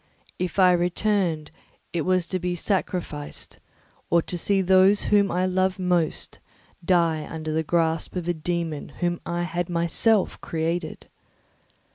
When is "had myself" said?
9.43-10.41